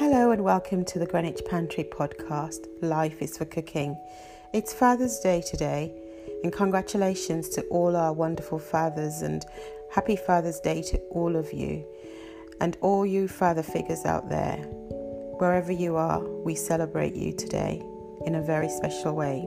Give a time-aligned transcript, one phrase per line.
[0.00, 2.68] Hello and welcome to the Greenwich Pantry podcast.
[2.80, 4.00] Life is for cooking.
[4.54, 5.94] It's Father's Day today,
[6.42, 9.44] and congratulations to all our wonderful fathers, and
[9.92, 11.84] happy Father's Day to all of you,
[12.62, 14.56] and all you father figures out there.
[15.36, 17.82] Wherever you are, we celebrate you today
[18.24, 19.46] in a very special way.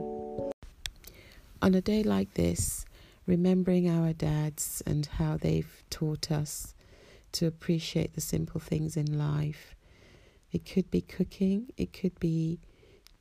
[1.62, 2.86] On a day like this,
[3.26, 6.76] remembering our dads and how they've taught us
[7.32, 9.73] to appreciate the simple things in life.
[10.54, 12.60] It could be cooking, it could be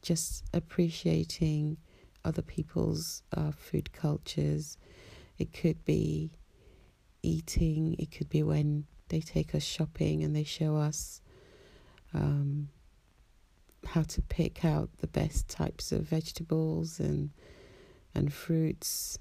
[0.04, 1.78] just appreciating
[2.24, 4.78] other people's uh, food cultures,
[5.40, 6.30] it could be
[7.24, 11.22] eating, it could be when they take us shopping and they show us
[12.14, 12.70] um,
[13.84, 17.32] how to pick out the best types of vegetables and
[18.14, 19.18] and fruits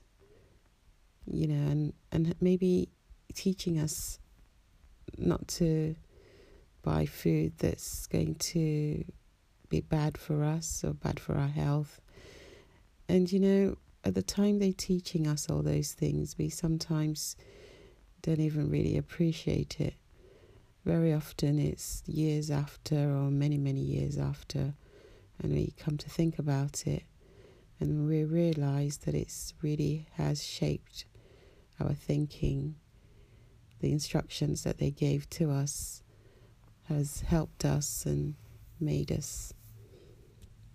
[1.26, 2.90] you know and and maybe
[3.34, 4.18] teaching us
[5.16, 5.96] not to
[6.82, 9.04] buy food that's going to
[9.68, 12.00] be bad for us or bad for our health.
[13.08, 17.36] And you know, at the time they're teaching us all those things, we sometimes
[18.22, 19.94] don't even really appreciate it.
[20.84, 24.74] Very often it's years after or many, many years after,
[25.40, 27.04] and we come to think about it
[27.82, 31.04] and we realize that it's really has shaped
[31.80, 32.76] our thinking
[33.80, 36.01] the instructions that they gave to us
[36.88, 38.34] has helped us and
[38.80, 39.52] made us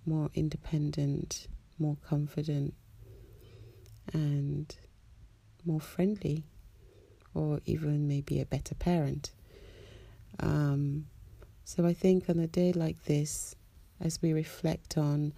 [0.06, 2.74] more independent, more confident,
[4.14, 4.76] and
[5.66, 6.46] more friendly,
[7.34, 9.32] or even maybe a better parent.
[10.40, 11.08] Um,
[11.66, 13.56] so I think on a day like this,
[14.00, 15.34] as we reflect on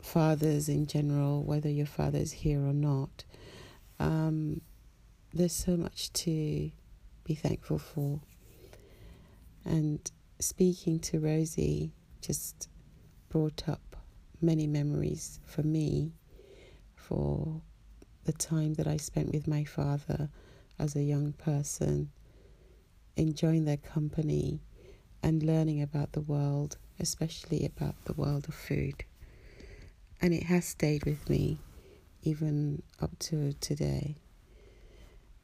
[0.00, 3.24] fathers in general, whether your father is here or not,
[3.98, 4.60] um,
[5.32, 6.70] there's so much to
[7.24, 8.20] be thankful for.
[9.66, 12.68] And speaking to Rosie just
[13.28, 13.96] brought up
[14.40, 16.12] many memories for me
[16.94, 17.60] for
[18.24, 20.28] the time that I spent with my father
[20.78, 22.10] as a young person,
[23.16, 24.60] enjoying their company
[25.22, 29.04] and learning about the world, especially about the world of food.
[30.22, 31.58] And it has stayed with me
[32.22, 34.16] even up to today.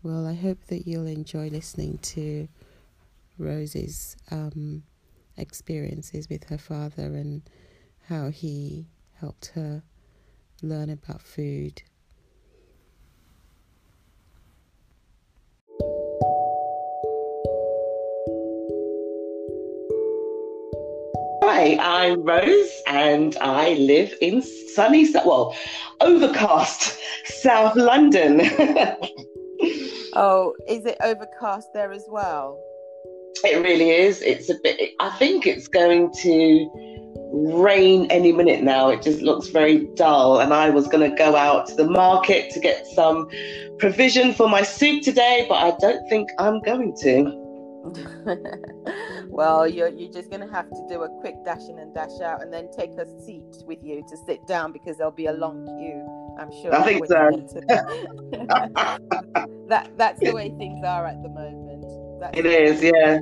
[0.02, 2.48] Well, I hope that you'll enjoy listening to
[3.38, 4.82] Rose's um,
[5.36, 7.42] experiences with her father and
[8.08, 9.82] how he helped her
[10.62, 11.82] learn about food.
[21.44, 25.56] Hi, I'm Rose and I live in sunny, well,
[26.00, 28.42] overcast South London.
[30.14, 32.60] Oh, is it overcast there as well?
[33.44, 34.22] It really is.
[34.22, 36.70] It's a bit, I think it's going to
[37.32, 38.90] rain any minute now.
[38.90, 40.40] It just looks very dull.
[40.40, 43.28] And I was going to go out to the market to get some
[43.78, 47.42] provision for my soup today, but I don't think I'm going to.
[49.28, 52.20] well, you're, you're just going to have to do a quick dash in and dash
[52.22, 55.32] out and then take a seat with you to sit down because there'll be a
[55.32, 56.06] long queue.
[56.38, 56.72] I'm sure.
[56.74, 57.30] I think so.
[59.68, 61.84] that that's the way things are at the moment.
[62.20, 63.20] That's it is, yeah.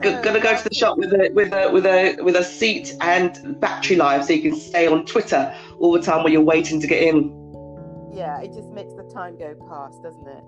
[0.00, 2.94] Go, gonna go to the shop with a with a with a with a seat
[3.00, 6.80] and battery life, so you can stay on Twitter all the time while you're waiting
[6.80, 7.34] to get in.
[8.14, 10.44] Yeah, it just makes the time go past, doesn't it?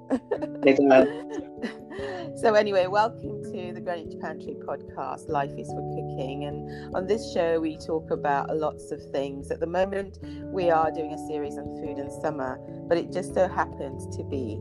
[0.66, 2.40] it does.
[2.40, 5.28] so anyway, welcome to the Greenwich Pantry podcast.
[5.28, 9.50] Life is for cooking, and on this show we talk about lots of things.
[9.50, 10.20] At the moment,
[10.52, 14.22] we are doing a series on food and summer, but it just so happens to
[14.22, 14.60] be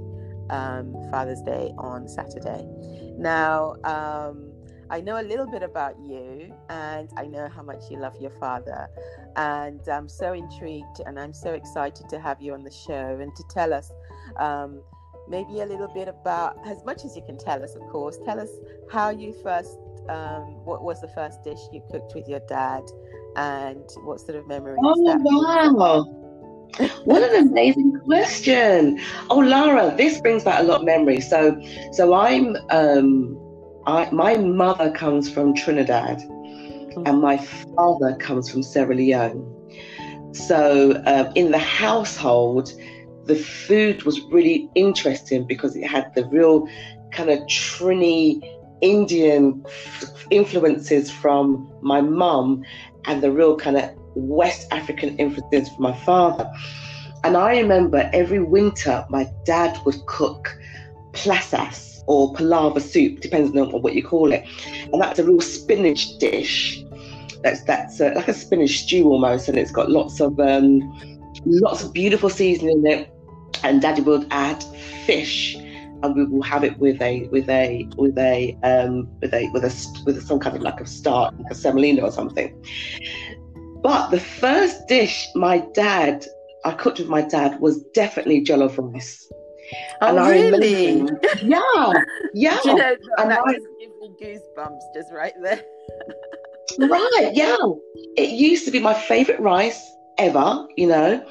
[0.49, 2.65] um, Father's Day on Saturday.
[3.19, 3.75] Now.
[3.83, 4.48] Um,
[4.91, 8.31] I know a little bit about you and I know how much you love your
[8.31, 8.87] father.
[9.35, 13.35] And I'm so intrigued and I'm so excited to have you on the show and
[13.35, 13.91] to tell us
[14.37, 14.81] um,
[15.27, 18.39] maybe a little bit about, as much as you can tell us, of course, tell
[18.39, 18.49] us
[18.91, 19.77] how you first,
[20.09, 22.83] um, what was the first dish you cooked with your dad
[23.35, 24.79] and what sort of memories.
[24.83, 26.03] Oh, wow.
[27.03, 28.99] what an amazing question.
[29.29, 31.29] Oh, Lara, this brings back a lot of memories.
[31.29, 31.61] So,
[31.93, 33.39] so I'm, um,
[33.89, 37.07] I, my mother comes from Trinidad mm.
[37.07, 39.55] and my father comes from Sierra Leone.
[40.33, 42.71] So um, in the household,
[43.25, 46.67] the food was really interesting because it had the real
[47.11, 48.41] kind of Trini
[48.81, 49.65] Indian
[50.29, 52.63] influences from my mum
[53.05, 56.49] and the real kind of West African influences from my father.
[57.23, 60.55] And I remember every winter my dad would cook
[61.11, 64.43] plasas or palava soup, depends on what you call it.
[64.91, 66.83] And that's a real spinach dish.
[67.43, 70.81] That's that's a, like a spinach stew almost, and it's got lots of um,
[71.45, 73.13] lots of beautiful seasoning in it.
[73.63, 74.63] And Daddy will add
[75.05, 79.47] fish, and we will have it with a with a with a um, with a
[79.53, 82.51] with a with some kind of like a start, like a semolina or something.
[83.83, 86.25] But the first dish my dad
[86.65, 89.31] I cooked with my dad was definitely jollof rice.
[90.01, 91.09] Oh, and really?
[91.41, 91.93] Yeah,
[92.33, 92.59] yeah.
[92.63, 93.89] you know, and that I, gives me
[94.21, 95.61] goosebumps just right there.
[96.79, 97.57] right, yeah.
[98.17, 99.81] It used to be my favorite rice
[100.17, 101.25] ever, you know.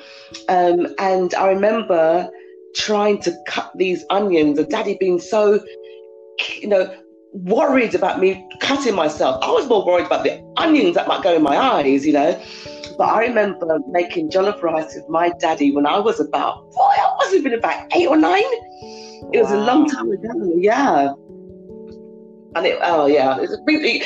[0.49, 2.29] Um, and I remember
[2.75, 5.61] trying to cut these onions, and daddy being so,
[6.61, 6.94] you know,
[7.32, 9.43] worried about me cutting myself.
[9.43, 12.41] I was more worried about the onions that might go in my eyes, you know.
[12.96, 16.64] But I remember making jollof rice with my daddy when I was about,
[17.29, 18.43] must have been about eight or nine.
[19.33, 19.57] It was wow.
[19.57, 21.13] a long time ago, yeah.
[22.57, 24.03] And it, oh yeah, it's really,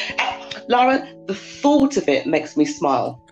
[0.69, 3.23] Lara, the thought of it makes me smile.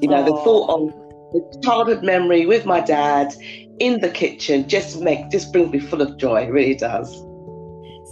[0.00, 0.88] You know, the thought of
[1.32, 3.34] the childhood memory with my dad
[3.80, 6.42] in the kitchen just make just brings me full of joy.
[6.42, 7.12] It really does.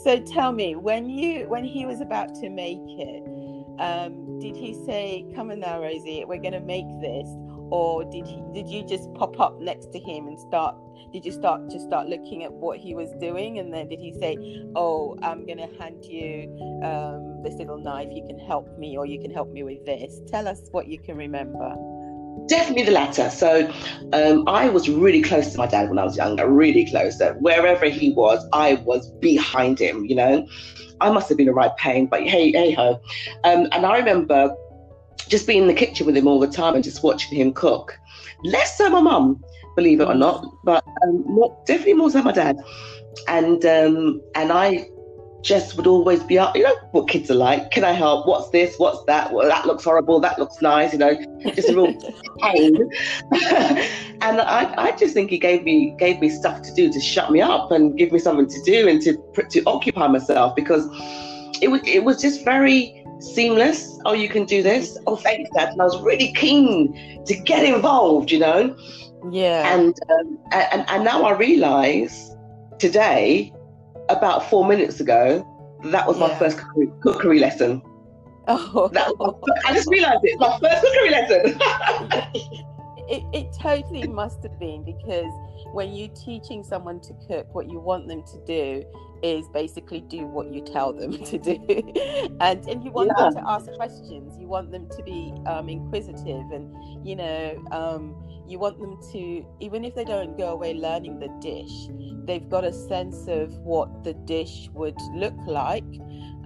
[0.05, 3.23] So tell me, when you when he was about to make it,
[3.79, 7.29] um, did he say, "Come on now, Rosie, we're going to make this,"
[7.71, 8.43] or did he?
[8.53, 10.77] Did you just pop up next to him and start?
[11.13, 14.13] Did you start to start looking at what he was doing, and then did he
[14.19, 14.37] say,
[14.75, 16.51] "Oh, I'm to hand you
[16.85, 18.09] um, this little knife.
[18.11, 20.99] You can help me, or you can help me with this." Tell us what you
[20.99, 21.75] can remember.
[22.47, 23.31] Definitely the latter.
[23.31, 23.71] So
[24.13, 27.19] um, I was really close to my dad when I was younger, really close.
[27.19, 30.47] So wherever he was, I was behind him, you know.
[31.01, 33.01] I must have been a right pain, but hey, hey ho.
[33.45, 34.55] Um, and I remember
[35.29, 37.99] just being in the kitchen with him all the time and just watching him cook.
[38.45, 39.43] Less so my mum,
[39.77, 42.57] believe it or not, but um, more, definitely more so my dad.
[43.27, 44.89] And um, and I
[45.43, 47.71] just would always be up, you know what kids are like.
[47.71, 48.27] Can I help?
[48.27, 48.75] What's this?
[48.79, 49.33] What's that?
[49.33, 50.21] Well, that looks horrible.
[50.21, 50.93] That looks nice.
[50.93, 51.15] You know,
[51.55, 51.95] just a real
[52.41, 52.77] pain.
[54.21, 57.31] and I, I just think he gave me gave me stuff to do to shut
[57.31, 59.17] me up and give me something to do and to
[59.51, 60.87] to occupy myself because
[61.63, 63.99] it was it was just very seamless.
[64.05, 64.99] Oh, you can do this.
[65.07, 65.71] Oh, thanks, Dad.
[65.71, 68.31] And I was really keen to get involved.
[68.31, 68.77] You know.
[69.31, 69.75] Yeah.
[69.75, 72.35] And um, and and now I realise
[72.79, 73.53] today
[74.09, 75.47] about four minutes ago,
[75.85, 77.83] that was my first cookery, cookery lesson.
[78.51, 79.13] Oh, That
[79.67, 80.41] I just realised it.
[80.41, 81.61] My first cookery lesson.
[83.11, 85.31] it, it totally must have been because
[85.75, 88.85] when you're teaching someone to cook, what you want them to do
[89.23, 91.59] is basically do what you tell them to do,
[92.41, 93.25] and and you want yeah.
[93.25, 94.39] them to ask questions.
[94.39, 96.75] You want them to be um, inquisitive, and
[97.07, 97.65] you know.
[97.73, 101.91] Um, you want them to even if they don't go away learning the dish
[102.25, 105.85] they've got a sense of what the dish would look like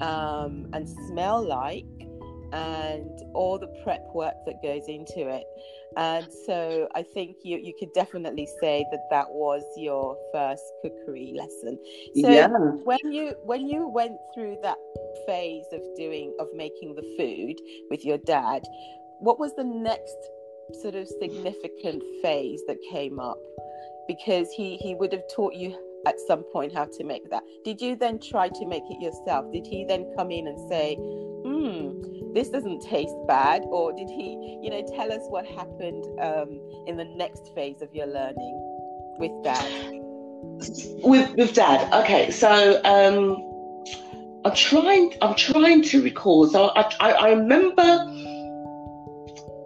[0.01, 1.85] um, and smell like
[2.53, 5.45] and all the prep work that goes into it.
[5.95, 11.35] And so i think you you could definitely say that that was your first cookery
[11.37, 11.79] lesson.
[12.21, 12.49] So yeah.
[12.49, 14.79] when you when you went through that
[15.27, 17.57] phase of doing of making the food
[17.91, 18.63] with your dad
[19.23, 20.17] what was the next
[20.81, 23.39] sort of significant phase that came up?
[24.09, 25.77] Because he he would have taught you
[26.07, 27.45] at some point how to make that.
[27.65, 29.51] Did you then try to make it yourself?
[29.53, 30.97] Did he then come in and say
[32.35, 36.97] this doesn't taste bad or did he you know tell us what happened um, in
[36.97, 38.59] the next phase of your learning
[39.19, 40.01] with dad
[41.03, 43.37] with with dad okay so um
[44.45, 48.09] i'm trying i'm trying to recall so i i, I remember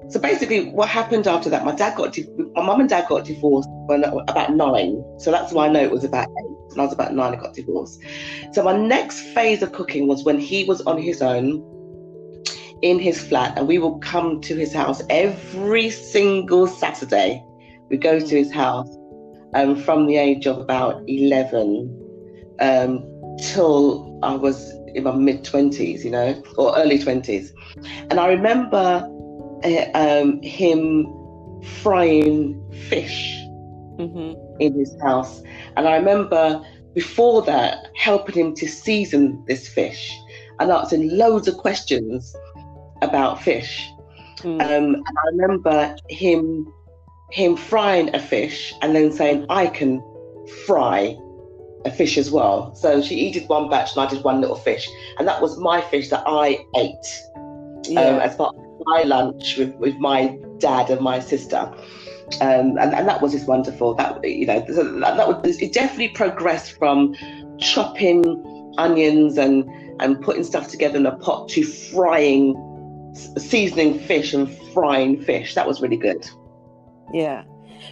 [0.08, 1.64] so basically, what happened after that?
[1.64, 2.16] My dad got
[2.54, 5.04] my mum and dad got divorced when about nine.
[5.18, 6.56] So that's why I know it was about eight.
[6.68, 8.00] When I was about nine, I got divorced.
[8.52, 11.75] So my next phase of cooking was when he was on his own
[12.82, 17.42] in his flat, and we would come to his house every single Saturday.
[17.88, 18.88] We go to his house
[19.54, 21.88] um, from the age of about eleven
[22.60, 23.04] um,
[23.40, 27.52] till I was in my mid twenties, you know, or early twenties.
[28.10, 29.08] And I remember
[29.64, 31.06] uh, um, him
[31.82, 33.34] frying fish
[33.98, 34.34] mm-hmm.
[34.60, 35.42] in his house.
[35.76, 36.62] And I remember
[36.94, 40.14] before that helping him to season this fish
[40.58, 42.34] and asking loads of questions
[43.06, 43.88] about fish.
[44.38, 44.60] Mm.
[44.60, 46.72] Um, and I remember him
[47.32, 50.02] him frying a fish and then saying, I can
[50.66, 51.16] fry
[51.84, 52.74] a fish as well.
[52.74, 54.88] So she did one batch and I did one little fish.
[55.18, 56.92] And that was my fish that I ate
[57.36, 58.00] um, yeah.
[58.00, 61.72] um, as part of my lunch with, with my dad and my sister.
[62.40, 63.94] Um, and, and that was just wonderful.
[63.94, 67.14] That you know, that, that was, it definitely progressed from
[67.58, 69.64] chopping onions and
[70.00, 72.54] and putting stuff together in a pot to frying
[73.38, 75.54] seasoning fish and frying fish.
[75.54, 76.28] That was really good.
[77.12, 77.44] Yeah.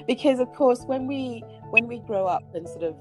[0.07, 2.97] Because of course when we when we grow up and sort of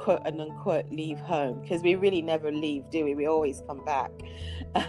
[0.00, 3.14] quote and unquote leave home because we really never leave do we?
[3.14, 4.10] We always come back.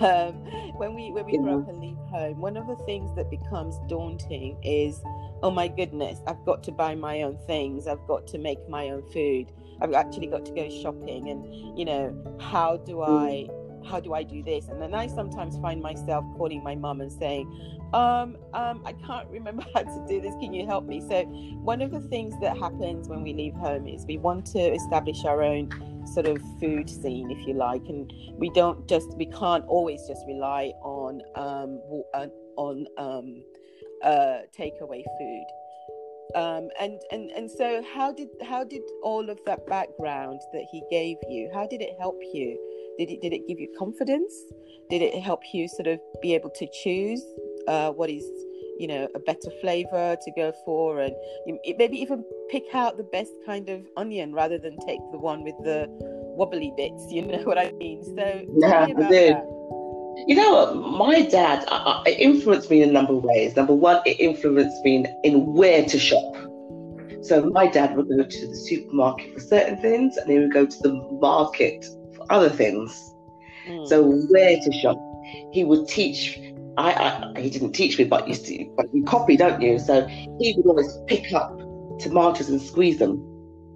[0.02, 0.34] Um,
[0.78, 1.42] when we when we yeah.
[1.42, 5.00] grow up and leave home one of the things that becomes daunting is
[5.44, 7.88] oh my goodness i've got to buy my own things.
[7.88, 9.52] I've got to make my own food.
[9.82, 11.30] I've actually got to go shopping.
[11.30, 13.48] And you know how do i
[13.86, 14.68] how do I do this?
[14.68, 17.48] And then I sometimes find myself calling my mum and saying,
[17.94, 20.34] um, um, I can't remember how to do this.
[20.36, 21.02] Can you help me?
[21.08, 24.60] So, one of the things that happens when we leave home is we want to
[24.60, 25.70] establish our own
[26.14, 30.26] sort of food scene, if you like, and we don't just we can't always just
[30.28, 31.80] rely on um,
[32.14, 32.28] uh,
[32.58, 33.44] on um,
[34.04, 35.46] uh, takeaway food.
[36.36, 40.84] Um, and and and so how did how did all of that background that he
[40.90, 42.58] gave you how did it help you
[42.98, 44.34] did it did it give you confidence?
[44.90, 47.22] Did it help you sort of be able to choose
[47.68, 48.24] uh, what is
[48.80, 51.14] you know a better flavor to go for, and
[51.78, 55.56] maybe even pick out the best kind of onion rather than take the one with
[55.64, 57.08] the wobbly bits?
[57.10, 58.04] You know what I mean?
[58.04, 59.38] So yeah, I did.
[60.28, 60.76] You know what?
[60.76, 63.56] My dad uh, it influenced me in a number of ways.
[63.56, 66.36] Number one, it influenced me in, in where to shop.
[67.22, 70.66] So my dad would go to the supermarket for certain things, and he would go
[70.66, 71.86] to the market
[72.30, 73.14] other things.
[73.68, 73.88] Mm.
[73.88, 74.98] So where to shop?
[75.52, 76.40] He would teach.
[76.78, 79.80] I, I he didn't teach me, but you see, but you copy, don't you?
[79.80, 80.06] So
[80.40, 81.58] he would always pick up
[82.00, 83.18] tomatoes and squeeze them.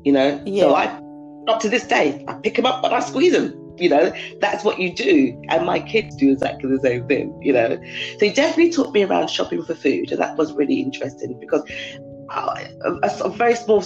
[0.04, 0.42] You know.
[0.46, 0.64] Yeah.
[0.64, 1.02] So I,
[1.48, 3.56] up to this day, I pick them up but I squeeze them.
[3.78, 7.40] You know, that's what you do, and my kids do exactly the same thing.
[7.42, 7.82] You know,
[8.20, 11.64] so he definitely taught me around shopping for food, and that was really interesting because
[12.30, 13.82] uh, a, a, very small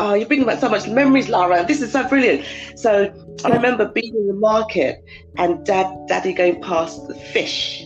[0.00, 1.64] oh, you're bringing back so much memories, Lara.
[1.66, 2.44] This is so brilliant.
[2.76, 3.12] So
[3.44, 5.04] I remember being in the market
[5.36, 7.84] and dad, daddy going past the fish.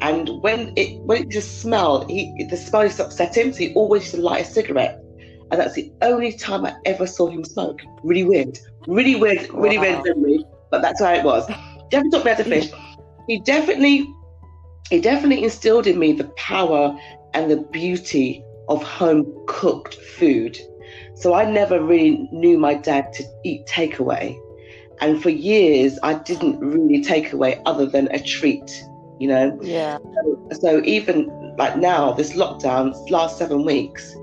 [0.00, 3.58] And when it when it just smelled, he the smell used to upset him, so
[3.58, 4.98] he always used to light a cigarette.
[5.50, 7.80] And that's the only time I ever saw him smoke.
[8.02, 8.58] Really weird.
[8.86, 10.02] Really weird, really wow.
[10.02, 10.44] weird memory.
[10.70, 11.46] But that's how it was.
[11.90, 12.70] Definitely taught me how to fish.
[13.28, 14.08] He definitely
[14.90, 16.98] he definitely instilled in me the power
[17.34, 20.58] and the beauty of home cooked food
[21.22, 24.36] so I never really knew my dad to eat takeaway.
[25.00, 28.84] And for years, I didn't really take away other than a treat,
[29.20, 29.56] you know?
[29.62, 29.98] Yeah.
[29.98, 34.16] So, so even like now, this lockdown, last seven weeks,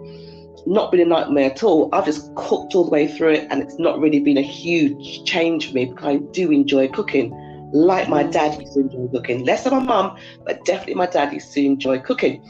[0.66, 1.88] not been a nightmare at all.
[1.94, 5.24] I've just cooked all the way through it, and it's not really been a huge
[5.24, 7.32] change for me because I do enjoy cooking,
[7.72, 8.32] like my mm.
[8.32, 9.46] dad used to enjoy cooking.
[9.46, 12.44] Less than my mum, but definitely my dad used to enjoy cooking.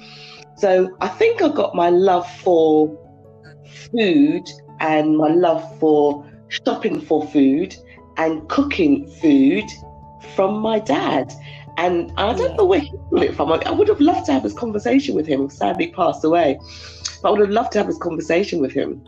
[0.57, 2.97] So I think I got my love for
[3.69, 4.49] food
[4.79, 7.75] and my love for shopping for food
[8.17, 9.65] and cooking food
[10.35, 11.31] from my dad.
[11.77, 13.51] And I don't know where he got it from.
[13.51, 15.49] I would have loved to have this conversation with him.
[15.49, 16.59] Sadly, passed away,
[17.21, 19.01] but I would have loved to have this conversation with him.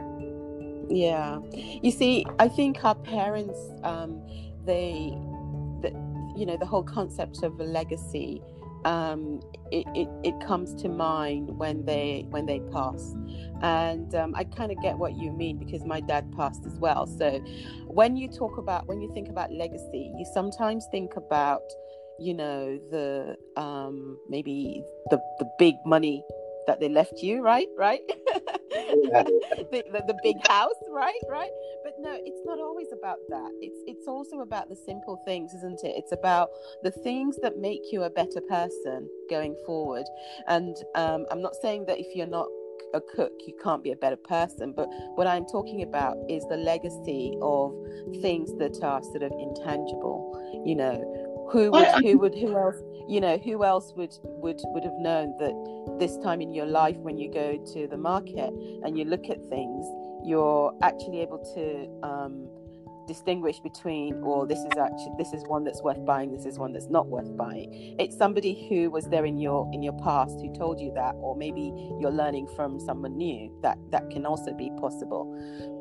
[0.89, 4.21] Yeah, you see, I think our parents, um,
[4.65, 5.13] they,
[5.81, 5.89] the,
[6.37, 8.41] you know, the whole concept of a legacy
[8.85, 9.39] um,
[9.71, 13.13] it, it, it, comes to mind when they when they pass
[13.61, 17.05] and um, i kind of get what you mean because my dad passed as well
[17.05, 17.39] so
[17.87, 21.61] when you talk about when you think about legacy you sometimes think about
[22.19, 26.23] you know the um, maybe the the big money
[26.67, 27.67] that they left you, right?
[27.77, 28.01] Right?
[29.71, 31.13] the, the, the, big house, right?
[31.29, 31.49] Right?
[31.83, 33.51] But no, it's not always about that.
[33.61, 35.93] It's it's also about the simple things, isn't it?
[35.97, 36.49] It's about
[36.83, 40.05] the things that make you a better person going forward.
[40.47, 42.47] And um, I'm not saying that if you're not
[42.93, 44.73] a cook, you can't be a better person.
[44.73, 47.73] But what I'm talking about is the legacy of
[48.21, 50.63] things that are sort of intangible.
[50.65, 52.77] You know, who would who would who else
[53.11, 55.53] you know who else would would would have known that
[55.99, 58.49] this time in your life when you go to the market
[58.83, 59.85] and you look at things
[60.23, 62.47] you're actually able to um,
[63.07, 66.71] distinguish between or this is actually this is one that's worth buying this is one
[66.71, 67.97] that's not worth buying.
[67.99, 71.35] It's somebody who was there in your in your past who told you that or
[71.35, 75.23] maybe you're learning from someone new that that can also be possible.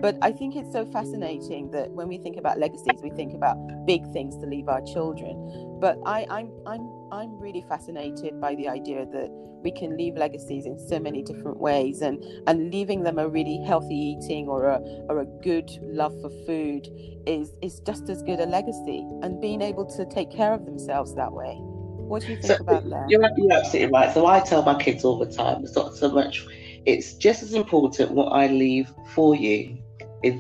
[0.01, 3.57] But i think it's so fascinating that when we think about legacies we think about
[3.87, 5.79] big things to leave our children.
[5.81, 9.29] But i i'm i'm i'm really fascinated by the idea that
[9.63, 13.63] we can leave legacies in so many different ways and and leaving them a really
[13.67, 16.87] healthy eating or a or a good love for food
[17.27, 21.15] is is just as good a legacy and being able to take care of themselves
[21.15, 21.57] that way.
[21.59, 23.07] What do you think so about that?
[23.11, 24.13] you're, you're absolutely right.
[24.13, 26.47] So i tell my kids all the time it's not so much
[26.87, 29.79] it's just as important what i leave for you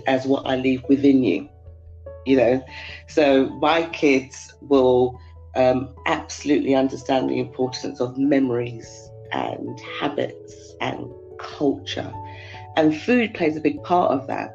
[0.06, 1.48] as what i leave within you
[2.26, 2.64] you know.
[3.08, 5.18] So my kids will
[5.54, 11.06] um, absolutely understand the importance of memories and habits and
[11.38, 12.12] culture.
[12.76, 14.54] And food plays a big part of that.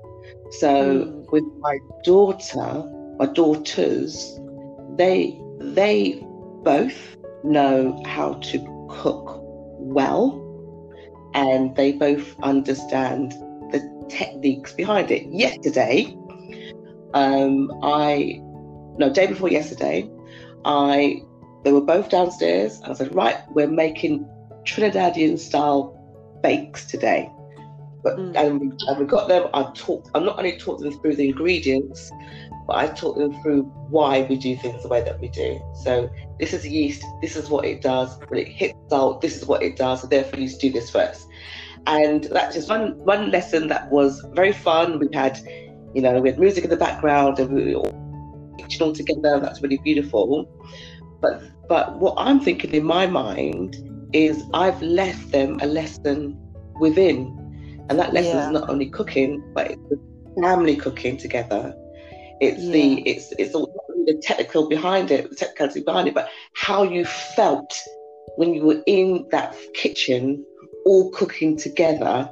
[0.52, 1.32] So mm.
[1.32, 2.84] with my daughter,
[3.18, 4.40] my daughters,
[4.96, 6.24] they they
[6.64, 9.40] both know how to cook
[9.78, 10.42] well
[11.34, 13.32] and they both understand
[13.72, 15.28] the techniques behind it.
[15.28, 16.16] Yesterday,
[17.14, 18.42] um, I
[18.98, 20.10] no day before yesterday,
[20.65, 21.22] I
[21.63, 22.81] they were both downstairs.
[22.84, 24.27] I said, right, we're making
[24.65, 25.93] Trinidadian style
[26.43, 27.29] bakes today.
[28.03, 28.36] But mm.
[28.36, 29.48] and, we, and we got them.
[29.53, 30.07] I taught.
[30.13, 32.12] I'm not only taught them through the ingredients,
[32.67, 35.60] but I taught them through why we do things the way that we do.
[35.84, 37.03] So this is yeast.
[37.22, 38.19] This is what it does.
[38.27, 40.01] When it hits salt, this is what it does.
[40.01, 41.27] So therefore, you do this first.
[41.88, 45.00] And that's just one one lesson that was very fun.
[45.00, 45.39] We had,
[45.95, 48.05] you know, we had music in the background, and we were all
[48.81, 49.39] all together.
[49.39, 50.50] That's really beautiful.
[51.22, 53.75] But but what I'm thinking in my mind
[54.13, 56.38] is I've left them a lesson
[56.79, 57.36] within
[57.89, 58.48] and that lesson yeah.
[58.48, 60.00] is not only cooking, but it's the
[60.41, 61.74] family cooking together.
[62.41, 62.72] It's yeah.
[62.72, 63.74] the it's it's all
[64.05, 67.74] the technical behind it, the technicality behind it, but how you felt
[68.38, 70.45] when you were in that kitchen,
[70.86, 72.29] all cooking together,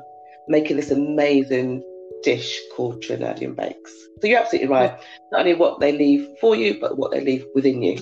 [0.47, 1.83] making this amazing
[2.23, 4.02] dish called Trinidadian bakes.
[4.24, 4.98] So you're absolutely right.
[5.34, 8.00] Not only what they leave for you, but what they leave within you.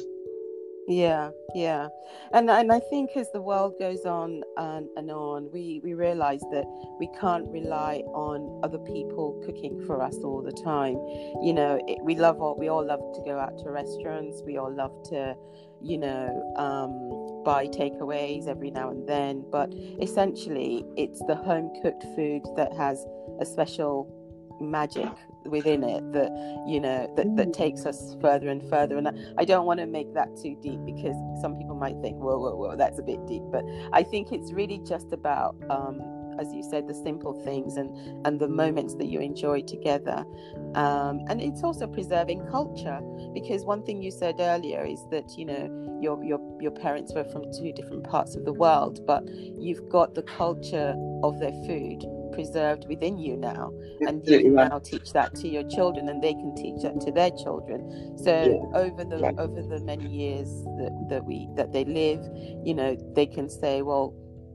[0.88, 1.88] Yeah, yeah,
[2.32, 6.42] and and I think as the world goes on and, and on, we we realize
[6.51, 6.66] that
[7.00, 10.94] we can't rely on other people cooking for us all the time.
[11.42, 14.44] You know, it, we love all we all love to go out to restaurants.
[14.46, 15.36] We all love to,
[15.82, 19.44] you know, um, buy takeaways every now and then.
[19.51, 23.04] But essentially, it's the home cooked food that has
[23.40, 24.08] a special
[24.60, 25.10] magic
[25.45, 26.31] within it that
[26.67, 29.86] you know that, that takes us further and further and I, I don't want to
[29.86, 33.25] make that too deep because some people might think whoa whoa whoa that's a bit
[33.27, 36.01] deep but I think it's really just about um,
[36.39, 40.25] as you said the simple things and and the moments that you enjoy together
[40.75, 43.00] um, and it's also preserving culture
[43.33, 47.24] because one thing you said earlier is that you know your your your parents were
[47.25, 52.03] from two different parts of the world but you've got the culture of their food
[52.31, 56.33] preserved within you now and you can now teach that to your children and they
[56.33, 58.79] can teach that to their children so yeah.
[58.79, 59.37] over the right.
[59.37, 62.20] over the many years that, that we that they live
[62.63, 64.13] you know they can say well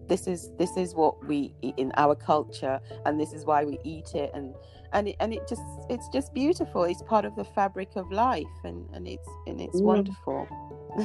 [0.08, 3.78] this is this is what we eat in our culture and this is why we
[3.84, 4.54] eat it and
[4.92, 8.44] and it, and it just it's just beautiful it's part of the fabric of life
[8.64, 9.84] and and it's and it's mm.
[9.84, 10.46] wonderful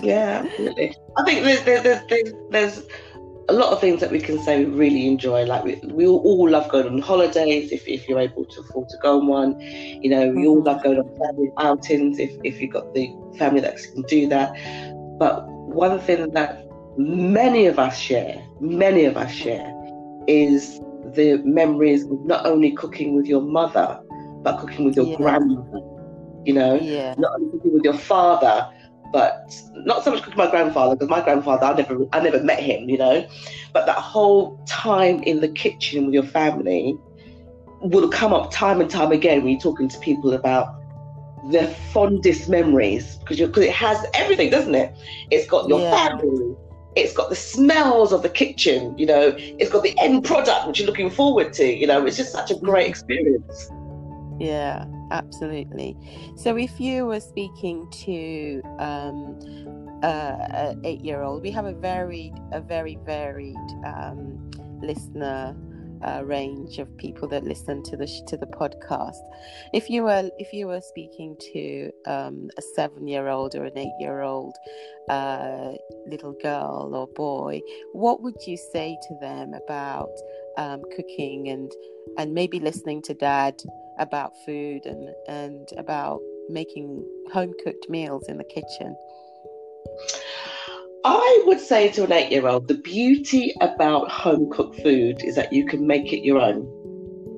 [0.02, 0.96] yeah absolutely.
[1.18, 2.88] i think there's there's there's, there's
[3.52, 5.44] a lot of things that we can say we really enjoy.
[5.44, 8.98] Like we, we all, love going on holidays if, if you're able to afford to
[9.02, 9.60] go on one.
[9.60, 10.68] You know, we all mm-hmm.
[10.68, 14.54] love going on family outings if, if you've got the family that can do that.
[15.20, 16.66] But one thing that
[16.98, 19.70] many of us share, many of us share,
[20.28, 20.80] is
[21.14, 24.00] the memories of not only cooking with your mother,
[24.44, 25.18] but cooking with your yeah.
[25.18, 25.82] grandmother.
[26.46, 27.16] You know, yeah.
[27.18, 28.72] not only cooking with your father,
[29.12, 32.60] but not so much because my grandfather, because my grandfather, I never, I never met
[32.60, 33.28] him, you know.
[33.74, 36.98] But that whole time in the kitchen with your family
[37.82, 40.76] will come up time and time again when you're talking to people about
[41.50, 44.96] their fondest memories because because it has everything, doesn't it?
[45.32, 46.08] It's got your yeah.
[46.08, 46.56] family,
[46.96, 50.80] it's got the smells of the kitchen, you know, it's got the end product which
[50.80, 52.06] you're looking forward to, you know.
[52.06, 52.90] It's just such a great mm.
[52.90, 53.72] experience.
[54.42, 55.96] Yeah, absolutely.
[56.36, 59.38] So, if you were speaking to um,
[60.02, 64.50] uh, an eight-year-old, we have a varied, a very varied um,
[64.82, 65.56] listener
[66.04, 69.22] uh, range of people that listen to the to the podcast.
[69.74, 74.56] If you were if you were speaking to um, a seven-year-old or an eight-year-old
[75.10, 75.74] uh,
[76.08, 77.62] little girl or boy,
[77.94, 80.12] what would you say to them about
[80.58, 81.72] um, cooking and
[82.18, 83.62] and maybe listening to dad
[84.00, 88.96] about food and and about making home cooked meals in the kitchen?
[91.04, 95.36] I would say to an eight year old, the beauty about home cooked food is
[95.36, 96.62] that you can make it your own.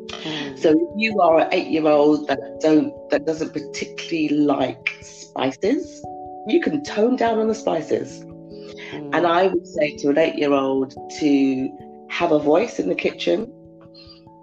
[0.10, 0.60] Mm.
[0.60, 6.04] So if you are an eight year old that don't that doesn't particularly like spices,
[6.48, 8.24] you can tone down on the spices.
[8.26, 9.16] Mm.
[9.16, 11.70] And I would say to an eight year old to
[12.10, 13.52] have a voice in the kitchen.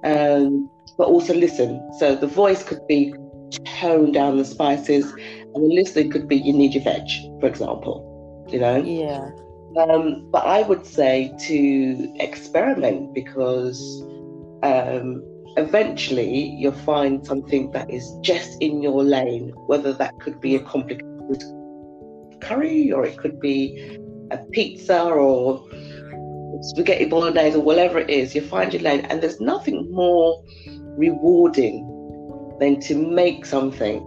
[0.02, 1.80] Um, but also listen.
[1.98, 3.14] So the voice could be
[3.64, 7.06] tone down the spices, and the listening could be you need your veg,
[7.40, 8.09] for example.
[8.52, 8.76] You know?
[8.76, 9.30] Yeah.
[9.76, 14.02] Um, but I would say to experiment because
[14.62, 15.22] um,
[15.56, 20.60] eventually you'll find something that is just in your lane, whether that could be a
[20.60, 21.06] complicated
[22.40, 23.98] curry or it could be
[24.32, 25.64] a pizza or
[26.62, 29.00] spaghetti bolognese or whatever it is, you find your lane.
[29.06, 30.42] And there's nothing more
[30.96, 31.86] rewarding
[32.58, 34.04] than to make something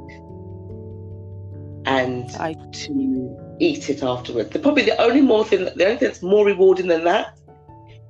[1.85, 2.53] and I...
[2.53, 4.49] to eat it afterwards.
[4.49, 7.37] The, probably the only more thing, the only thing that's more rewarding than that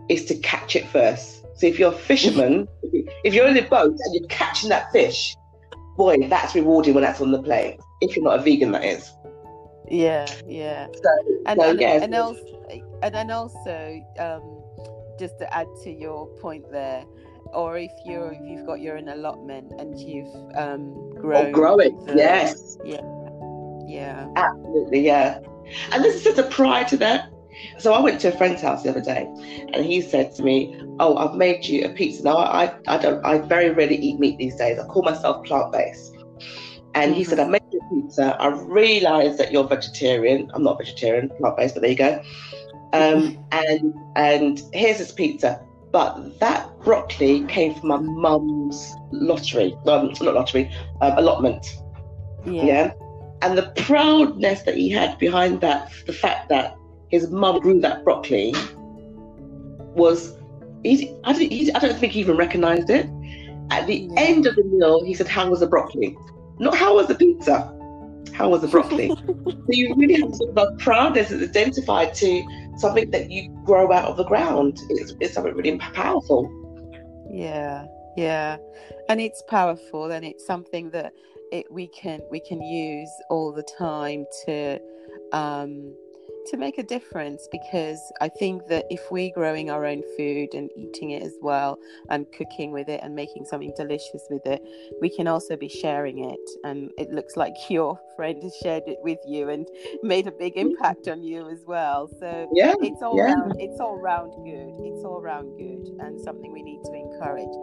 [0.10, 1.46] is to catch it first.
[1.56, 2.68] So if you're a fisherman,
[3.24, 5.36] if you're in a boat and you're catching that fish,
[5.96, 7.80] boy, that's rewarding when that's on the plate.
[8.02, 9.12] If you're not a vegan, that is.
[9.90, 10.88] Yeah, yeah.
[10.94, 12.04] So, and, so, and, yeah.
[12.04, 14.64] and also, and then also, um,
[15.20, 17.06] just to add to your point there,
[17.54, 22.04] or if you're if you've got your own allotment and you've um, grown, oh, growing,
[22.06, 23.02] the, yes, yeah,
[23.88, 25.40] yeah, absolutely, yeah.
[25.92, 27.30] And this is just a prior to that.
[27.78, 29.28] So I went to a friend's house the other day,
[29.74, 33.24] and he said to me, "Oh, I've made you a pizza." Now I, I don't,
[33.26, 34.80] I very rarely eat meat these days.
[34.80, 36.16] I call myself plant based.
[36.96, 37.14] And mm-hmm.
[37.14, 38.36] he said, "I made you a pizza.
[38.40, 40.52] I realised that you're vegetarian.
[40.54, 42.22] I'm not vegetarian, plant based, but there you go.
[42.94, 45.62] Um, and and here's this pizza.
[45.92, 51.78] But that broccoli came from my mum's lottery, um, not lottery, um, allotment.
[52.46, 52.64] Yeah.
[52.64, 52.94] yeah.
[53.44, 56.78] And the proudness that he had behind that, the fact that
[57.10, 58.56] his mum grew that broccoli
[59.96, 60.38] was
[60.84, 63.10] he, I, don't, he, I don't think he even recognized it.
[63.70, 64.14] At the yeah.
[64.16, 66.18] end of the meal, he said, How was the broccoli?
[66.60, 67.70] Not how was the pizza?
[68.34, 69.10] How was the broccoli?
[69.46, 72.44] so you really have to about proudness is identified to
[72.78, 74.80] something that you grow out of the ground.
[74.90, 76.50] It's, it's something really powerful.
[77.30, 78.56] Yeah, yeah.
[79.10, 81.12] And it's powerful and it's something that
[81.54, 84.80] it we can we can use all the time to
[85.32, 85.94] um
[86.48, 90.70] to make a difference because I think that if we're growing our own food and
[90.76, 94.62] eating it as well and cooking with it and making something delicious with it,
[95.00, 96.50] we can also be sharing it.
[96.66, 99.68] And it looks like your friend has shared it with you and
[100.04, 102.10] made a big impact on you as well.
[102.20, 103.34] So yeah, it's all yeah.
[103.34, 104.74] round, it's all round good.
[104.86, 107.56] It's all round good and something we need to encourage.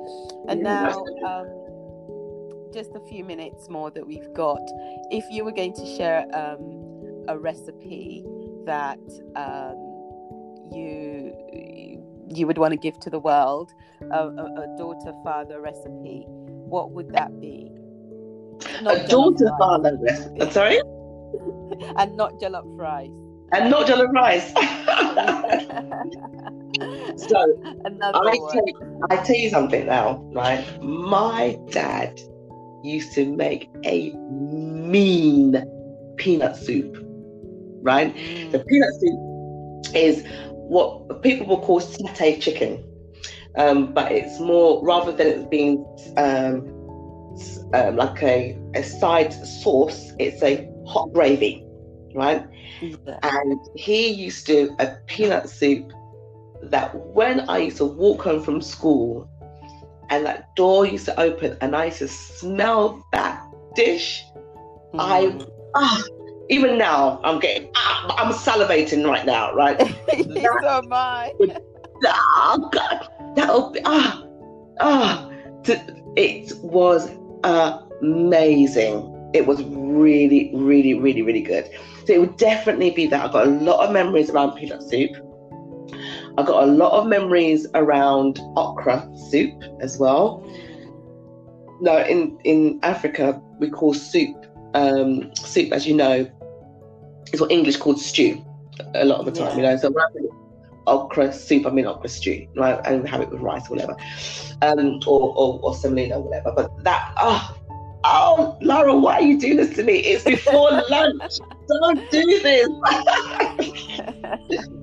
[0.48, 0.94] And yeah.
[0.94, 1.69] now um,
[2.72, 4.60] just a few minutes more that we've got.
[5.10, 8.24] If you were going to share um, a recipe
[8.66, 8.98] that
[9.36, 9.76] um,
[10.72, 11.34] you
[12.32, 16.92] you would want to give to the world, a, a, a daughter father recipe, what
[16.92, 17.68] would that be?
[18.82, 20.48] Not a daughter father recipe.
[20.50, 20.78] Sorry.
[21.96, 23.10] and not jollof rice.
[23.52, 24.52] And not jollof rice.
[27.16, 28.64] so Another I tell,
[29.10, 30.64] I tell you something now, right?
[30.82, 32.20] My dad
[32.82, 35.62] used to make a mean
[36.16, 36.96] peanut soup
[37.82, 38.14] right?
[38.52, 42.84] The peanut soup is what people will call satay chicken,
[43.56, 45.84] um, but it's more rather than it being
[46.16, 46.60] um,
[47.74, 51.64] um, like a, a side sauce, it's a hot gravy,
[52.14, 52.46] right?
[52.80, 53.18] Yeah.
[53.22, 55.92] And he used to a peanut soup
[56.62, 59.28] that when I used to walk home from school
[60.10, 63.42] and that door used to open and I used to smell that
[63.74, 64.24] dish,
[64.92, 64.98] mm.
[64.98, 65.38] I
[65.74, 66.02] ah,
[66.50, 69.78] even now, I'm getting, ah, I'm salivating right now, right?
[70.10, 71.32] so am I.
[72.04, 74.24] oh God, that'll be, ah,
[74.80, 75.30] ah,
[76.16, 77.10] it was
[77.44, 79.30] amazing.
[79.32, 81.70] It was really, really, really, really good.
[82.04, 83.26] So it would definitely be that.
[83.26, 85.12] I've got a lot of memories around peanut soup.
[86.38, 90.44] I've got a lot of memories around okra soup as well.
[91.80, 94.36] No, in in Africa we call soup
[94.74, 96.30] um, soup, as you know,
[97.32, 98.44] is what English called stew
[98.94, 99.56] a lot of the time, yeah.
[99.56, 99.76] you know.
[99.76, 100.06] So I
[100.86, 102.80] okra soup, I mean okra stew, right?
[102.84, 103.96] And have it with rice or whatever,
[104.62, 106.52] um, or, or, or semolina or whatever.
[106.54, 107.56] But that, oh,
[108.04, 109.98] oh, Laura, why are you doing this to me?
[109.98, 111.38] It's before lunch.
[111.68, 112.68] Don't do this.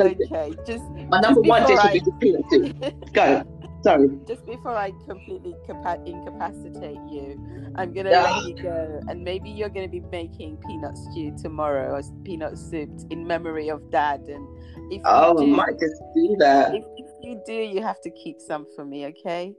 [0.00, 2.00] okay, just my number one dish I...
[2.04, 2.76] would be soup.
[3.12, 3.44] Go.
[3.82, 4.08] Sorry.
[4.28, 8.22] Just before I completely capa- incapacitate you, I'm gonna yeah.
[8.22, 12.90] let you go, and maybe you're gonna be making peanut stew tomorrow or peanut soup
[13.10, 14.20] in memory of Dad.
[14.28, 14.46] And
[14.92, 16.74] if oh, do, might just do that.
[16.74, 19.52] If, if you do, you have to keep some for me, okay?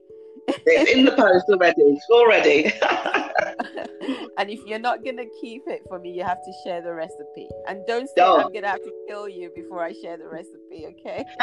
[0.65, 1.81] It's in the post already.
[1.81, 2.65] It's already.
[4.37, 7.49] and if you're not gonna keep it for me, you have to share the recipe.
[7.67, 11.25] And don't say I'm gonna have to kill you before I share the recipe, okay?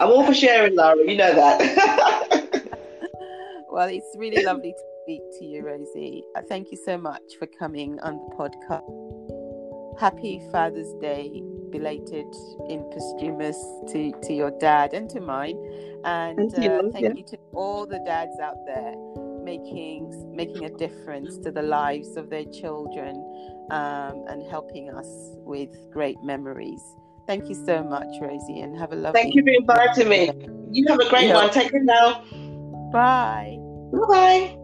[0.00, 0.96] I'm all for sharing, Laura.
[0.98, 2.68] You know that.
[3.70, 6.22] well, it's really lovely to speak to you, Rosie.
[6.36, 10.00] Uh, thank you so much for coming on the podcast.
[10.00, 11.42] Happy Father's Day
[11.74, 12.32] belated
[12.68, 13.58] in posthumous
[13.90, 15.58] to, to your dad and to mine.
[16.04, 17.12] And Thank you, uh, thank yeah.
[17.16, 18.94] you to all the dads out there
[19.42, 23.14] making making a difference to the lives of their children
[23.70, 25.08] um, and helping us
[25.52, 26.80] with great memories.
[27.26, 29.20] Thank you so much, Rosie, and have a lovely.
[29.20, 30.30] Thank you for inviting me.
[30.70, 31.36] You have a great Yeah.
[31.36, 31.50] one.
[31.50, 32.22] Take care now.
[32.92, 33.56] Bye.
[33.92, 34.63] Bye bye.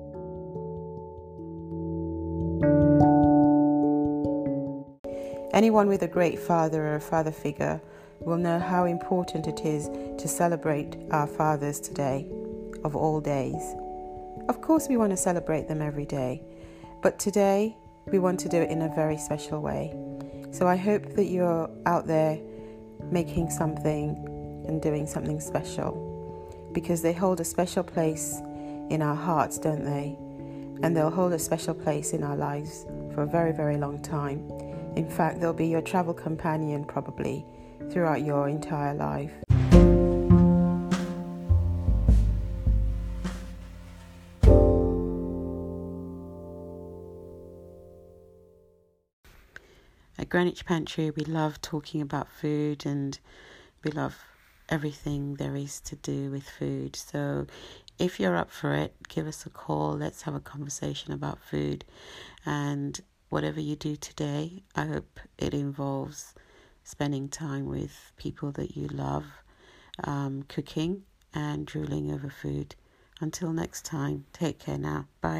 [5.61, 7.83] Anyone with a great father or a father figure
[8.21, 12.27] will know how important it is to celebrate our fathers today,
[12.83, 13.75] of all days.
[14.49, 16.43] Of course, we want to celebrate them every day,
[17.03, 19.95] but today we want to do it in a very special way.
[20.51, 22.41] So I hope that you're out there
[23.13, 28.41] making something and doing something special because they hold a special place
[28.89, 30.17] in our hearts, don't they?
[30.83, 34.51] And they'll hold a special place in our lives for a very, very long time.
[34.97, 37.45] In fact, they'll be your travel companion probably
[37.91, 39.33] throughout your entire life.
[50.19, 53.19] At Greenwich Pantry, we love talking about food and
[53.83, 54.19] we love
[54.69, 56.95] everything there is to do with food.
[56.95, 57.47] So
[57.99, 59.93] if you're up for it, give us a call.
[59.93, 61.85] Let's have a conversation about food.
[62.45, 63.01] And
[63.31, 66.35] whatever you do today, I hope it involves
[66.85, 69.25] spending time with people that you love,
[70.05, 72.75] um, cooking, and drooling over food.
[73.21, 75.07] Until next time, take care now.
[75.21, 75.39] Bye.